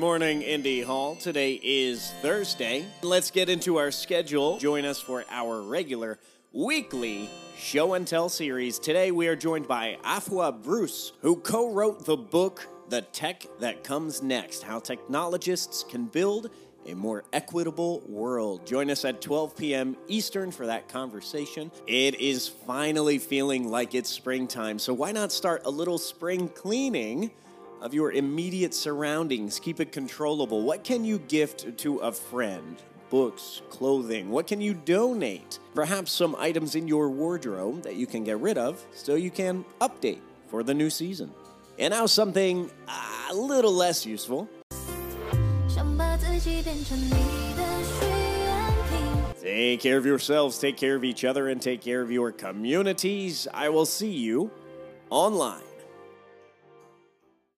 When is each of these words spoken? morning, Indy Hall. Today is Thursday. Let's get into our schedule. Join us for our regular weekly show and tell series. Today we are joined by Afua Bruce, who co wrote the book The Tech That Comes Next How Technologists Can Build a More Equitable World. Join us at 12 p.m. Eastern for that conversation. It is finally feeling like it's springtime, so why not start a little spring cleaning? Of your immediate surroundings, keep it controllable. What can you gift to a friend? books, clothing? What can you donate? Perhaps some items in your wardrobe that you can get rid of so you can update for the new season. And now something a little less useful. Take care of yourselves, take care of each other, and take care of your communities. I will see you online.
morning, 0.00 0.40
Indy 0.40 0.80
Hall. 0.80 1.14
Today 1.14 1.60
is 1.62 2.10
Thursday. 2.22 2.86
Let's 3.02 3.30
get 3.30 3.50
into 3.50 3.76
our 3.76 3.90
schedule. 3.90 4.56
Join 4.56 4.86
us 4.86 4.98
for 4.98 5.26
our 5.30 5.60
regular 5.60 6.18
weekly 6.54 7.28
show 7.58 7.92
and 7.92 8.06
tell 8.06 8.30
series. 8.30 8.78
Today 8.78 9.10
we 9.10 9.28
are 9.28 9.36
joined 9.36 9.68
by 9.68 9.98
Afua 10.02 10.62
Bruce, 10.62 11.12
who 11.20 11.36
co 11.36 11.74
wrote 11.74 12.06
the 12.06 12.16
book 12.16 12.66
The 12.88 13.02
Tech 13.02 13.44
That 13.58 13.84
Comes 13.84 14.22
Next 14.22 14.62
How 14.62 14.80
Technologists 14.80 15.84
Can 15.84 16.06
Build 16.06 16.48
a 16.86 16.94
More 16.94 17.24
Equitable 17.34 18.02
World. 18.08 18.66
Join 18.66 18.90
us 18.90 19.04
at 19.04 19.20
12 19.20 19.54
p.m. 19.54 19.98
Eastern 20.08 20.50
for 20.50 20.64
that 20.64 20.88
conversation. 20.88 21.70
It 21.86 22.18
is 22.18 22.48
finally 22.48 23.18
feeling 23.18 23.68
like 23.68 23.94
it's 23.94 24.08
springtime, 24.08 24.78
so 24.78 24.94
why 24.94 25.12
not 25.12 25.30
start 25.30 25.60
a 25.66 25.70
little 25.70 25.98
spring 25.98 26.48
cleaning? 26.48 27.32
Of 27.80 27.94
your 27.94 28.12
immediate 28.12 28.74
surroundings, 28.74 29.58
keep 29.58 29.80
it 29.80 29.90
controllable. 29.92 30.62
What 30.62 30.84
can 30.84 31.04
you 31.04 31.18
gift 31.18 31.78
to 31.78 31.98
a 31.98 32.12
friend? 32.12 32.80
books, 33.10 33.60
clothing? 33.68 34.30
What 34.30 34.46
can 34.46 34.60
you 34.60 34.72
donate? 34.72 35.58
Perhaps 35.74 36.12
some 36.12 36.36
items 36.38 36.76
in 36.76 36.88
your 36.88 37.10
wardrobe 37.10 37.82
that 37.82 37.96
you 37.96 38.06
can 38.06 38.24
get 38.24 38.38
rid 38.38 38.56
of 38.56 38.82
so 38.92 39.16
you 39.16 39.30
can 39.30 39.64
update 39.80 40.20
for 40.46 40.62
the 40.62 40.72
new 40.72 40.88
season. 40.88 41.32
And 41.78 41.92
now 41.92 42.06
something 42.06 42.70
a 43.30 43.34
little 43.34 43.72
less 43.72 44.06
useful. 44.06 44.48
Take 49.40 49.80
care 49.80 49.98
of 49.98 50.06
yourselves, 50.06 50.58
take 50.58 50.76
care 50.76 50.94
of 50.94 51.04
each 51.04 51.24
other, 51.24 51.48
and 51.48 51.60
take 51.60 51.80
care 51.80 52.02
of 52.02 52.10
your 52.10 52.30
communities. 52.30 53.48
I 53.52 53.68
will 53.68 53.86
see 53.86 54.12
you 54.12 54.50
online. 55.10 55.69